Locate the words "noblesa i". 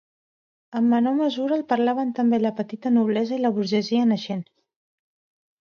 2.97-3.43